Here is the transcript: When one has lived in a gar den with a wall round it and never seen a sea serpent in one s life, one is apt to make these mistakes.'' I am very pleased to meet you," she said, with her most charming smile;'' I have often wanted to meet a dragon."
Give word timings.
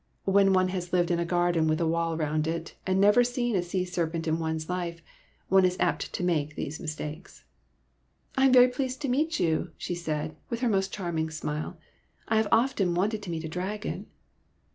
When 0.25 0.51
one 0.51 0.69
has 0.69 0.93
lived 0.93 1.11
in 1.11 1.19
a 1.19 1.25
gar 1.25 1.51
den 1.51 1.67
with 1.67 1.79
a 1.79 1.85
wall 1.87 2.17
round 2.17 2.47
it 2.47 2.73
and 2.87 2.99
never 2.99 3.23
seen 3.23 3.55
a 3.55 3.61
sea 3.61 3.85
serpent 3.85 4.27
in 4.27 4.39
one 4.39 4.55
s 4.55 4.67
life, 4.67 5.03
one 5.47 5.63
is 5.63 5.77
apt 5.79 6.11
to 6.13 6.23
make 6.23 6.55
these 6.55 6.79
mistakes.'' 6.79 7.43
I 8.35 8.47
am 8.47 8.51
very 8.53 8.69
pleased 8.69 8.99
to 9.03 9.07
meet 9.09 9.39
you," 9.39 9.69
she 9.77 9.93
said, 9.93 10.35
with 10.49 10.61
her 10.61 10.69
most 10.69 10.91
charming 10.91 11.29
smile;'' 11.29 11.77
I 12.27 12.37
have 12.37 12.47
often 12.51 12.95
wanted 12.95 13.21
to 13.21 13.29
meet 13.29 13.43
a 13.43 13.47
dragon." 13.47 14.07